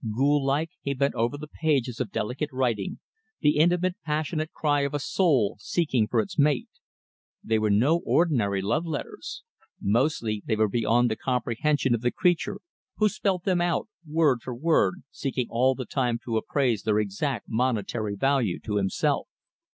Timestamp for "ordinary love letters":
8.03-9.43